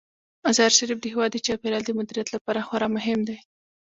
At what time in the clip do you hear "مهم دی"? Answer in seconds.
2.95-3.37